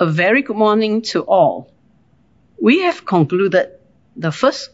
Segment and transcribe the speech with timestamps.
[0.00, 1.72] A very good morning to all.
[2.62, 3.72] We have concluded
[4.14, 4.70] the first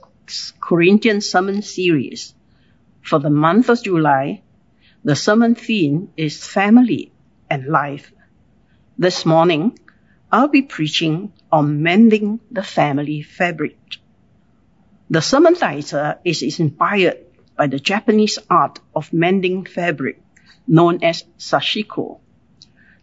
[0.61, 2.35] Corinthian sermon series.
[3.01, 4.43] For the month of July,
[5.03, 7.11] the sermon theme is family
[7.49, 8.13] and life.
[8.99, 9.79] This morning,
[10.31, 13.79] I'll be preaching on mending the family fabric.
[15.09, 17.17] The sermon title is inspired
[17.57, 20.21] by the Japanese art of mending fabric
[20.67, 22.21] known as sashiko.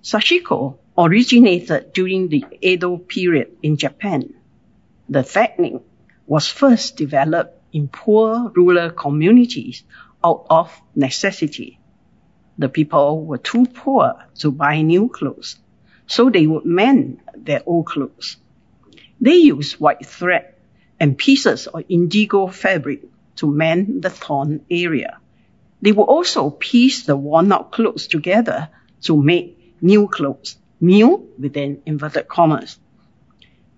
[0.04, 4.34] Sashiko originated during the Edo period in Japan.
[5.10, 5.82] The technique
[6.28, 9.84] was first developed in poor rural communities
[10.24, 11.80] out of necessity.
[12.58, 15.58] The people were too poor to buy new clothes,
[16.08, 18.38] so they would mend their old clothes.
[19.20, 20.56] They used white thread
[21.00, 23.04] and pieces of indigo fabric
[23.38, 25.20] to mend the torn area.
[25.82, 28.70] They would also piece the worn out clothes together
[29.02, 32.80] to make new clothes new within inverted commas.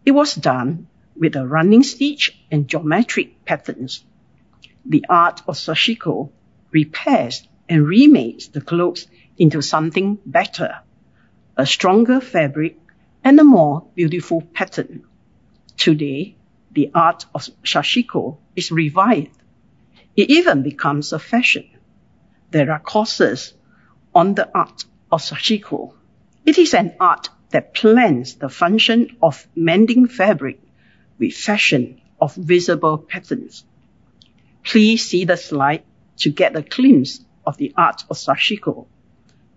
[0.05, 4.05] It was done with a running stitch and geometric patterns.
[4.85, 6.31] The art of sashiko
[6.71, 10.79] repairs and remakes the clothes into something better,
[11.57, 12.79] a stronger fabric
[13.23, 15.03] and a more beautiful pattern.
[15.77, 16.35] Today,
[16.71, 19.37] the art of sashiko is revived.
[20.15, 21.67] It even becomes a fashion.
[22.51, 23.53] There are courses
[24.15, 25.93] on the art of sashiko
[26.45, 30.59] it is an art that plans the function of mending fabric
[31.19, 33.63] with fashion of visible patterns.
[34.63, 35.83] Please see the slide
[36.17, 38.87] to get a glimpse of the art of sashiko.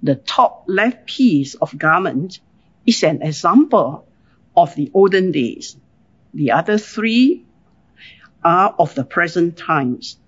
[0.03, 2.41] The top left piece of garment
[2.85, 4.07] is an example
[4.57, 5.77] of the olden days.
[6.35, 7.45] The other three
[8.45, 10.19] are of the present times.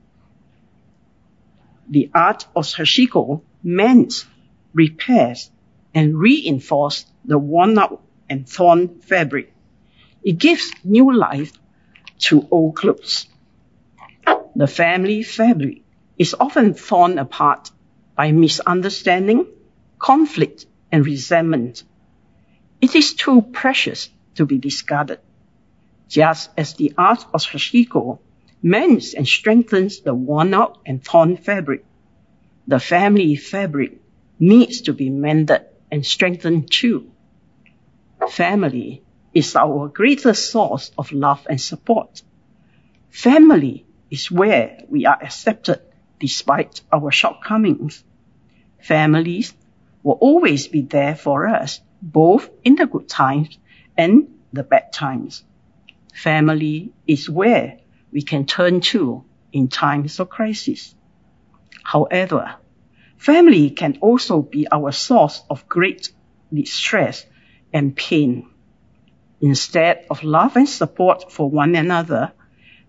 [1.89, 4.27] The art of sashiko mends,
[4.73, 5.51] repairs,
[5.94, 9.53] and reinforce the worn out and torn fabric.
[10.22, 11.53] It gives new life
[12.19, 13.27] to old clothes.
[14.55, 15.83] The family fabric
[16.18, 17.70] is often torn apart
[18.17, 19.46] by misunderstanding,
[19.98, 21.85] conflict, and resentment.
[22.80, 25.20] It is too precious to be discarded.
[26.08, 28.18] Just as the art of sashiko
[28.63, 31.84] mends and strengthens the worn out and torn fabric,
[32.67, 34.01] the family fabric
[34.40, 37.11] needs to be mended and strengthened too.
[38.31, 42.23] Family is our greatest source of love and support.
[43.11, 45.81] Family is where we are accepted
[46.19, 48.03] despite our shortcomings.
[48.81, 49.55] Families
[50.03, 53.59] will always be there for us, both in the good times
[53.97, 55.45] and the bad times.
[56.15, 57.79] Family is where
[58.13, 60.95] we can turn to in times of crisis.
[61.83, 62.57] However,
[63.18, 66.12] Family can also be our source of great
[66.55, 67.27] distress
[67.73, 68.48] and pain.
[69.40, 72.33] Instead of love and support for one another,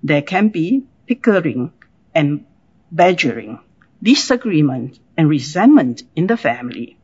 [0.03, 1.73] there can be pickering
[2.13, 2.45] and
[2.91, 3.59] badgering,
[4.01, 6.97] disagreement and resentment in the family.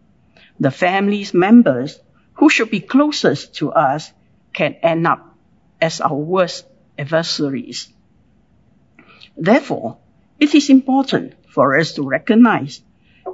[0.59, 1.99] The family's members
[2.35, 4.13] who should be closest to us
[4.53, 5.35] can end up
[5.81, 6.65] as our worst
[6.97, 7.91] adversaries.
[9.35, 9.97] Therefore,
[10.39, 12.81] it is important for us to recognize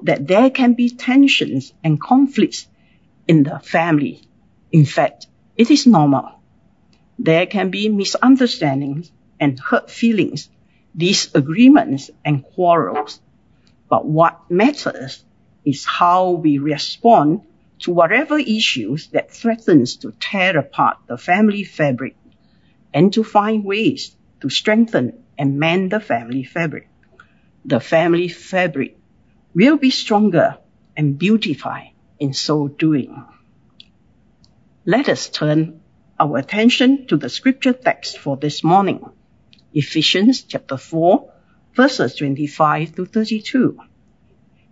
[0.04, 2.68] that there can be tensions and conflicts
[3.28, 4.22] in the family.
[4.72, 6.42] In fact, it is normal.
[7.20, 10.50] There can be misunderstandings and hurt feelings,
[10.96, 13.20] disagreements and quarrels.
[13.90, 15.24] But what matters
[15.66, 17.42] is how we respond
[17.80, 22.16] to whatever issues that threatens to tear apart the family fabric
[22.94, 26.88] and to find ways to strengthen and mend the family fabric.
[27.66, 28.98] The family fabric
[29.54, 30.58] will be stronger
[30.96, 31.88] and beautify
[32.20, 33.26] in so doing.
[34.86, 35.82] Let us turn
[36.20, 39.06] our attention to the scripture text for this morning.
[39.74, 41.32] Ephesians chapter 4
[41.76, 43.80] verses 25 to 32.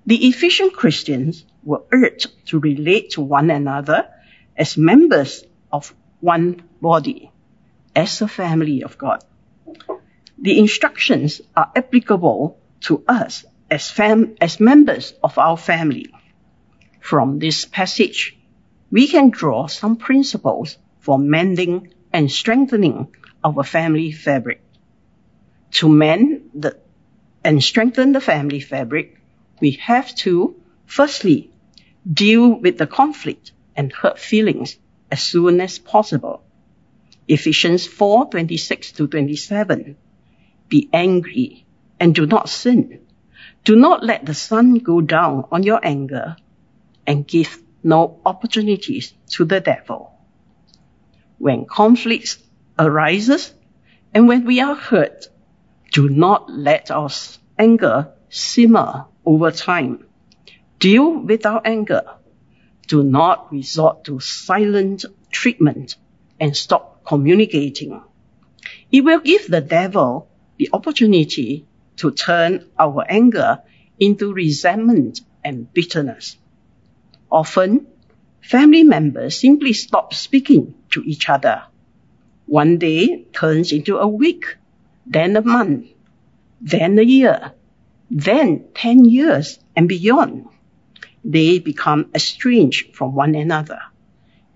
[0.05, 4.09] The Ephesian Christians were urged to relate to one another
[4.57, 7.31] as members of one body,
[7.95, 9.23] as a family of God.
[10.37, 16.07] The instructions are applicable to us as, fam- as members of our family.
[16.99, 18.37] From this passage,
[18.91, 24.61] we can draw some principles for mending and strengthening our family fabric.
[25.71, 26.77] To mend the,
[27.43, 29.17] and strengthen the family fabric,
[29.61, 30.55] we have to,
[30.85, 31.51] firstly,
[32.11, 34.77] deal with the conflict and hurt feelings
[35.11, 36.43] as soon as possible.
[37.27, 39.95] Ephesians 4, 26 to 27.
[40.67, 41.65] Be angry
[41.99, 43.01] and do not sin.
[43.69, 46.37] Do not let the sun go down on your anger
[47.05, 50.17] and give no opportunities to the devil.
[51.37, 52.39] when conflicts
[52.79, 53.53] arises
[54.11, 55.27] and when we are hurt,
[55.91, 57.11] do not let our
[57.59, 60.03] anger simmer over time.
[60.79, 62.01] Deal with our anger.
[62.87, 65.95] Do not resort to silent treatment
[66.39, 68.01] and stop communicating.
[68.91, 70.27] It will give the devil
[70.57, 71.67] the opportunity
[71.99, 73.61] to turn our anger
[73.99, 76.37] into resentment and bitterness.
[77.31, 77.87] Often,
[78.41, 81.63] family members simply stop speaking to each other.
[82.45, 84.57] One day turns into a week,
[85.05, 85.87] then a month,
[86.61, 87.53] then a year,
[88.09, 90.47] then 10 years and beyond.
[91.23, 93.79] They become estranged from one another.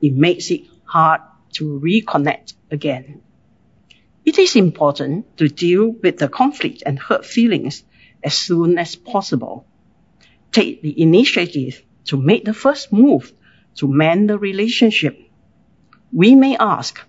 [0.01, 1.21] It makes it hard
[1.53, 3.21] to reconnect again.
[4.25, 7.83] It is important to deal with the conflict and hurt feelings
[8.23, 9.65] as soon as possible.
[10.51, 13.33] Take the initiative to make the first move
[13.75, 15.19] to mend the relationship.
[16.11, 16.99] We may ask,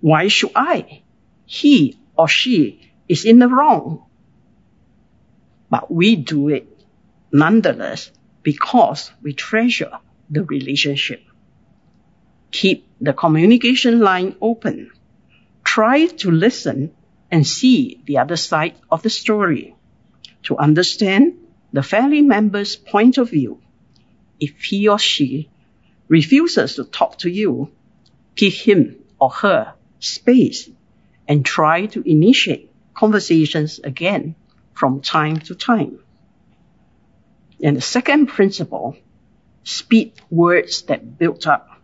[0.00, 1.02] why should I?
[1.44, 4.04] He or she is in the wrong.
[5.70, 6.68] But we do it
[7.32, 8.10] nonetheless
[8.42, 11.22] because we treasure the relationship.
[12.50, 14.90] Keep the communication line open.
[15.70, 16.90] Try to listen
[17.30, 19.76] and see the other side of the story
[20.42, 21.34] to understand
[21.72, 23.62] the family member's point of view.
[24.40, 25.48] If he or she
[26.08, 27.70] refuses to talk to you,
[28.34, 30.68] give him or her space
[31.28, 34.34] and try to initiate conversations again
[34.74, 36.00] from time to time.
[37.62, 38.96] And the second principle,
[39.62, 41.80] speak words that build up.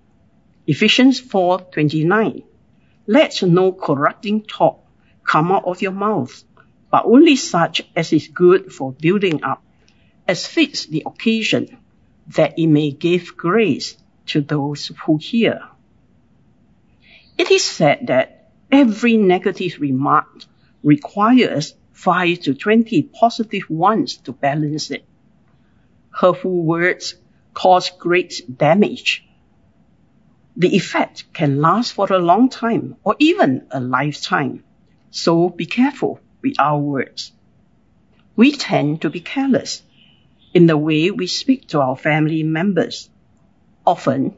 [0.66, 2.42] Ephesians 4:29.
[3.06, 4.84] Let no corrupting talk
[5.24, 6.44] come out of your mouth,
[6.90, 9.62] but only such as is good for building up,
[10.26, 11.76] as fits the occasion,
[12.28, 15.60] that it may give grace to those who hear.
[17.38, 20.44] It is said that every negative remark
[20.82, 25.04] requires 5 to 20 positive ones to balance it.
[26.10, 27.14] Hurtful words
[27.54, 29.25] cause great damage.
[30.56, 34.64] The effect can last for a long time or even a lifetime.
[35.10, 37.32] So be careful with our words.
[38.36, 39.82] We tend to be careless
[40.54, 43.10] in the way we speak to our family members.
[43.86, 44.34] Often,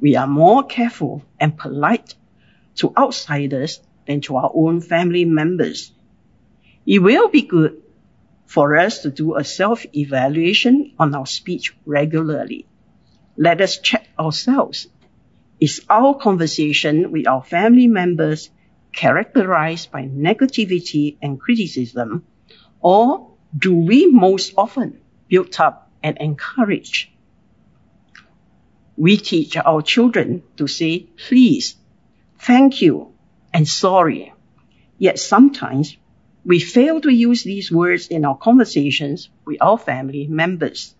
[0.00, 2.14] we are more careful and polite
[2.76, 5.92] to outsiders than to our own family members.
[6.86, 7.82] It will be good
[8.46, 12.66] for us to do a self-evaluation on our speech regularly.
[13.38, 14.88] Let us check ourselves.
[15.60, 18.50] Is our conversation with our family members
[18.92, 22.24] characterized by negativity and criticism,
[22.80, 27.12] or do we most often build up and encourage?
[28.96, 31.76] We teach our children to say please,
[32.38, 33.12] thank you,
[33.52, 34.32] and sorry.
[34.98, 35.96] Yet sometimes
[36.44, 40.94] we fail to use these words in our conversations with our family members.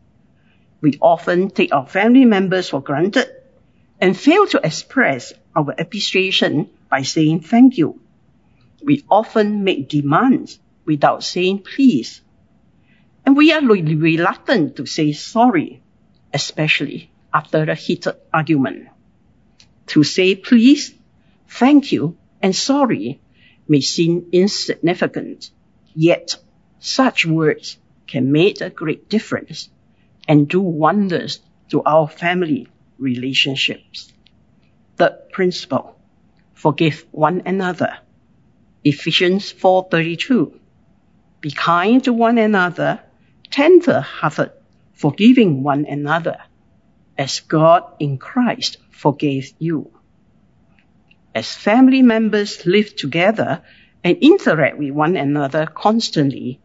[0.80, 3.28] We often take our family members for granted
[4.00, 8.00] and fail to express our appreciation by saying thank you.
[8.82, 12.20] We often make demands without saying please.
[13.24, 15.82] And we are reluctant to say sorry,
[16.32, 18.88] especially after a heated argument.
[19.88, 20.94] To say please,
[21.48, 23.20] thank you, and sorry
[23.66, 25.50] may seem insignificant,
[25.94, 26.36] yet
[26.78, 29.70] such words can make a great difference
[30.28, 31.40] and do wonders
[31.70, 34.12] to our family relationships.
[34.96, 35.96] Third principle,
[36.52, 37.98] forgive one another.
[38.84, 40.58] Ephesians 4:32.
[41.40, 43.00] Be kind to one another,
[43.50, 44.52] tender-hearted,
[44.92, 46.38] forgiving one another,
[47.18, 49.90] as God in Christ forgave you.
[51.34, 53.62] As family members live together
[54.02, 56.60] and interact with one another constantly,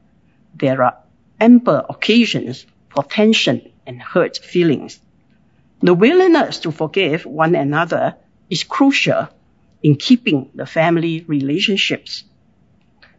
[0.54, 0.98] there are
[1.40, 5.00] ample occasions for tension and hurt feelings.
[5.82, 8.18] The willingness to forgive one another
[8.50, 9.30] is crucial
[9.82, 12.26] in keeping the family relationships.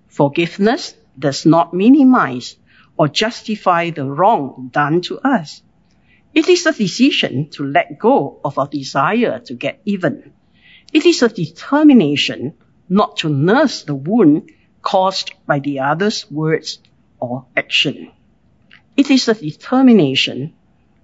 [0.09, 2.57] Forgiveness does not minimize
[2.99, 5.63] or justify the wrong done to us.
[6.35, 10.35] It is a decision to let go of our desire to get even.
[10.93, 12.55] It is a determination
[12.91, 14.51] not to nurse the wound
[14.83, 16.79] caused by the other's words
[17.19, 18.13] or action.
[18.99, 20.53] It is a determination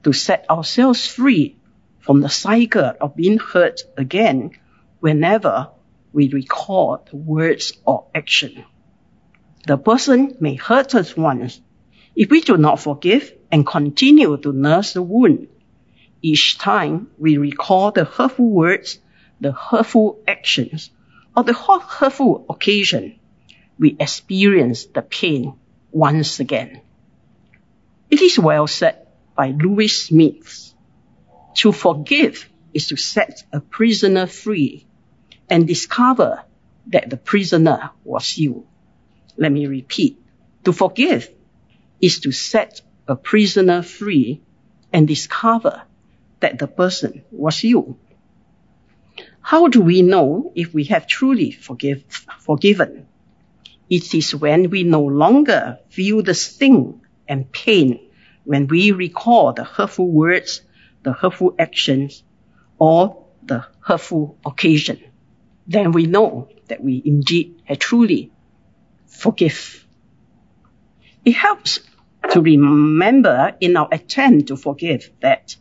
[0.07, 1.57] to set ourselves free
[1.99, 4.53] from the cycle of being hurt again
[5.01, 5.69] whenever
[6.13, 8.65] we recall the words or action.
[9.67, 11.61] The person may hurt us once.
[12.15, 15.49] If we do not forgive and continue to nurse the wound,
[16.23, 19.01] each time we recall the hurtful words
[19.41, 20.91] the hurtful actions
[21.37, 23.19] or the hurtful occasion,
[23.77, 25.55] we experience the pain
[25.91, 26.81] once again.
[28.09, 29.06] It is well said
[29.37, 30.75] by Lewis Smedes,
[31.55, 34.87] to forgive is to set a prisoner free
[35.49, 36.43] and discover
[36.89, 38.67] that the prisoner was you.
[39.37, 40.21] Let me repeat.
[40.65, 41.31] To forgive
[42.01, 44.43] is to set a prisoner free
[44.93, 45.83] and discover
[46.41, 47.99] that the person was you.
[49.41, 52.03] How do we know if we have truly forgive,
[52.41, 53.07] forgiven?
[53.89, 58.06] It is when we no longer feel the sting and pain
[58.47, 60.63] when we recall the hurtful words,
[61.03, 62.23] the hurtful actions,
[62.79, 65.03] or the hurtful occasion.
[65.67, 68.33] Then we know that we indeed have truly
[69.07, 69.85] forgive.
[71.25, 71.81] It helps
[72.31, 75.57] to remember in our attempt to forgive that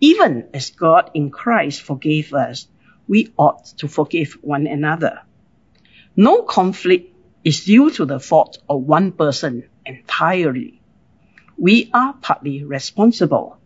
[0.00, 2.66] even as God in Christ forgave us,
[3.06, 5.22] we ought to forgive one another.
[6.16, 7.14] No conflict
[7.44, 10.80] is due to the fault of one person entirely.
[11.56, 13.58] We are partly responsible.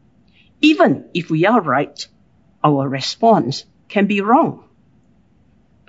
[0.60, 2.06] Even if we are right,
[2.62, 4.64] our response can be wrong.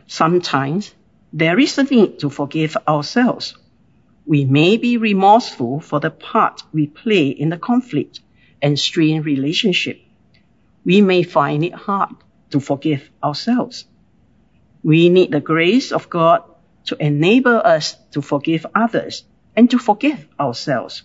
[0.08, 0.94] Sometimes
[1.34, 3.56] there is a need to forgive ourselves.
[4.26, 8.22] We may be remorseful for the part we play in the conflict
[8.62, 10.00] and strained relationship.
[10.86, 12.16] We may find it hard
[12.52, 13.86] to forgive ourselves.
[14.84, 16.44] We need the grace of God
[16.86, 19.24] to enable us to forgive others
[19.56, 21.04] and to forgive ourselves.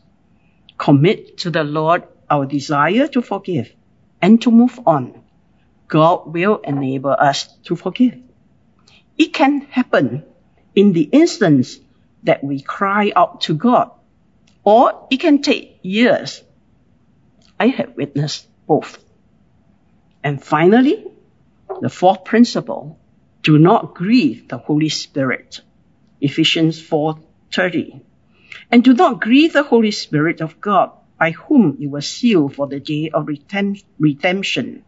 [0.79, 3.73] Commit to the Lord our desire to forgive
[4.21, 5.23] and to move on.
[5.89, 8.19] God will enable us to forgive.
[9.17, 10.25] It can happen
[10.75, 11.79] in the instance
[12.25, 13.91] that we cry out to God,
[14.65, 16.43] or it can take years.
[17.61, 18.99] I have witnessed both.
[20.23, 21.05] And finally,
[21.81, 22.99] the fourth principle,
[23.43, 25.61] do not grieve the Holy Spirit.
[26.21, 28.01] Ephesians 4:30.
[28.71, 32.67] And do not grieve the Holy Spirit of God, by whom you were sealed for
[32.67, 33.29] the day of
[33.99, 34.85] redemption.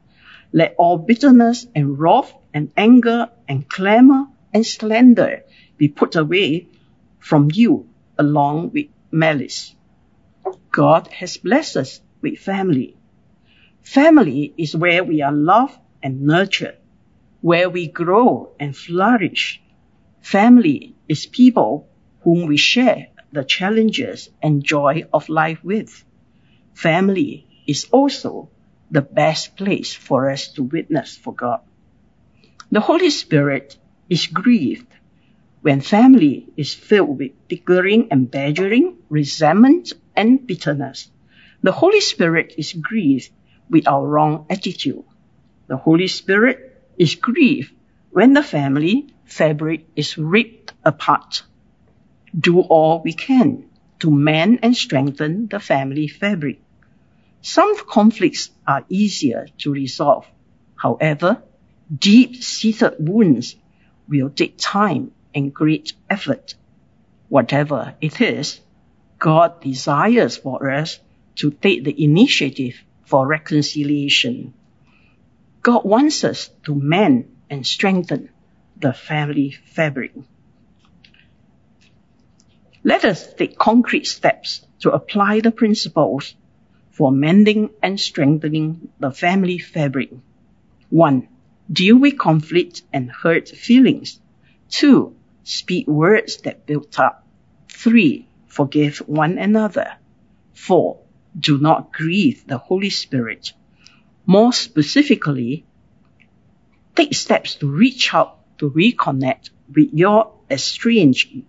[0.52, 5.42] Let all bitterness and wrath and anger and clamor and slander
[5.76, 6.68] be put away
[7.18, 9.74] from you along with malice.
[10.70, 12.96] God has blessed us with family.
[13.82, 16.76] Family is where we are loved and nurtured,
[17.40, 19.60] where we grow and flourish.
[20.20, 21.88] Family is people
[22.22, 26.04] whom we share the challenges and joy of life with.
[26.72, 28.48] Family is also
[28.90, 31.60] the best place for us to witness for God.
[32.72, 33.76] The Holy Spirit
[34.08, 34.88] is grieved
[35.60, 41.10] when family is filled with bickering and badgering, resentment and bitterness.
[41.62, 43.30] The Holy Spirit is grieved
[43.68, 45.04] with our wrong attitude.
[45.66, 46.58] The Holy Spirit
[46.96, 47.74] is grieved
[48.10, 51.42] when the family fabric is ripped apart.
[52.38, 53.64] Do all we can
[54.00, 56.60] to mend and strengthen the family fabric.
[57.40, 60.26] Some conflicts are easier to resolve.
[60.74, 61.42] However,
[61.96, 63.56] deep-seated wounds
[64.08, 66.54] will take time and great effort.
[67.28, 68.60] Whatever it is,
[69.18, 70.98] God desires for us
[71.36, 72.74] to take the initiative
[73.04, 74.52] for reconciliation.
[75.62, 78.30] God wants us to mend and strengthen
[78.76, 80.12] the family fabric.
[82.86, 86.36] Let us take concrete steps to apply the principles
[86.92, 90.10] for mending and strengthening the family fabric.
[90.88, 91.26] One,
[91.68, 94.20] deal with conflict and hurt feelings.
[94.68, 97.26] Two, speak words that build up.
[97.68, 99.96] Three, forgive one another.
[100.54, 101.00] Four,
[101.36, 103.52] do not grieve the Holy Spirit.
[104.26, 105.64] More specifically,
[106.94, 111.42] take steps to reach out to reconnect with your estranged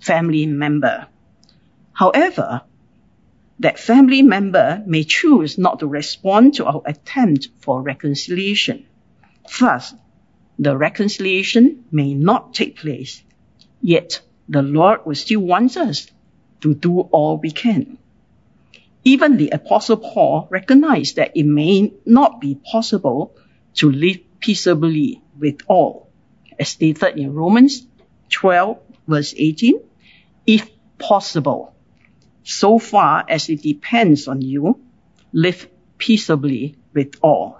[0.00, 1.06] family member.
[1.92, 2.62] However,
[3.60, 8.86] that family member may choose not to respond to our attempt for reconciliation.
[9.58, 9.94] Thus,
[10.58, 13.22] the reconciliation may not take place.
[13.80, 16.06] Yet, the Lord will still want us
[16.60, 17.98] to do all we can.
[19.04, 23.34] Even the Apostle Paul recognized that it may not be possible
[23.74, 26.10] to live peaceably with all,
[26.58, 27.86] as stated in Romans
[28.30, 29.80] 12 verse 18,
[30.48, 30.64] if
[30.96, 31.76] possible
[32.42, 34.80] so far as it depends on you,
[35.32, 37.58] live peaceably with all.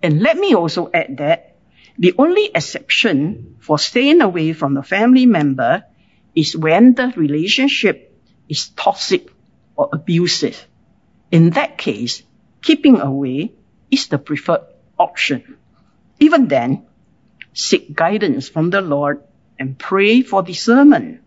[0.00, 1.56] And let me also add that
[1.98, 5.82] the only exception for staying away from a family member
[6.36, 8.16] is when the relationship
[8.48, 9.28] is toxic
[9.74, 10.64] or abusive.
[11.32, 12.22] In that case,
[12.62, 13.52] keeping away
[13.90, 14.62] is the preferred
[14.96, 15.58] option.
[16.20, 16.86] Even then,
[17.58, 19.24] Seek guidance from the Lord
[19.58, 21.22] and pray for discernment.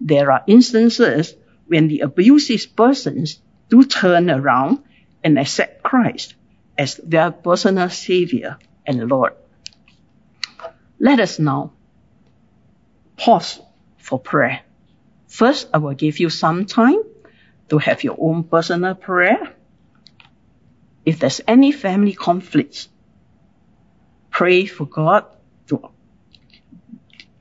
[0.00, 1.34] There are instances
[1.66, 4.82] when the abusive persons do turn around
[5.22, 6.34] and accept Christ
[6.76, 9.34] as their personal Savior and Lord.
[10.98, 11.72] Let us now
[13.16, 13.60] pause
[13.98, 14.62] for prayer.
[15.26, 17.02] First, I will give you some time
[17.68, 19.54] to have your own personal prayer.
[21.04, 22.88] If there's any family conflicts,
[24.30, 25.24] pray for God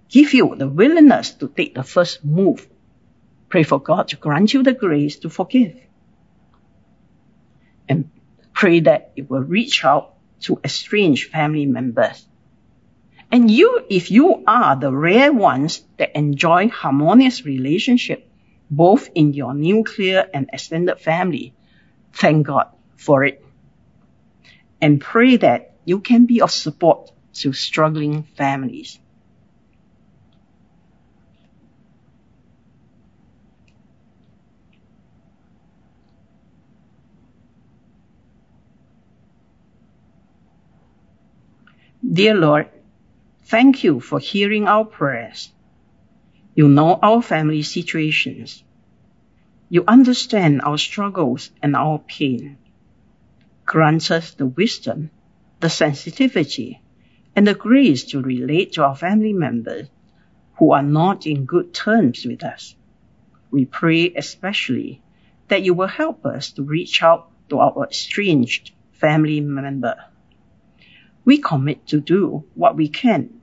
[0.10, 2.68] give you the willingness to take the first move.
[3.50, 5.76] Pray for God to grant you the grace to forgive.
[7.88, 8.10] And
[8.54, 12.28] pray that it will reach out to estranged family members.
[13.32, 18.30] And you, if you are the rare ones that enjoy harmonious relationship,
[18.70, 21.54] both in your nuclear and extended family,
[22.14, 23.44] thank God for it.
[24.82, 29.00] And pray that you can be of support to struggling families.
[42.06, 42.70] Dear Lord,
[43.46, 45.51] thank you for hearing our prayers.
[46.54, 48.63] You know our family situations.
[49.70, 52.60] You understand our struggles and our pain.
[53.66, 55.10] Grant us the wisdom,
[55.60, 56.82] the sensitivity,
[57.36, 59.88] and the grace to relate to our family members
[60.58, 62.75] who are not in good terms with us.
[63.50, 65.01] We pray especially
[65.48, 69.96] that you will help us to reach out to our estranged family member
[71.28, 73.42] we commit to do what we can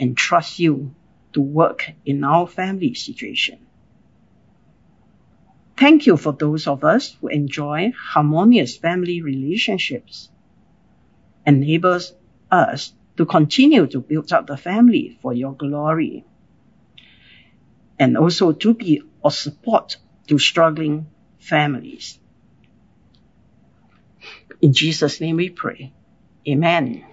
[0.00, 0.94] and trust you
[1.34, 3.58] to work in our family situation.
[5.76, 10.30] Thank you for those of us who enjoy harmonious family relationships.
[11.44, 12.14] Enables
[12.50, 16.24] us to continue to build up the family for your glory.
[17.98, 22.18] And also to be of support to struggling families.
[24.62, 25.92] In Jesus' name we pray.
[26.48, 27.04] Amen.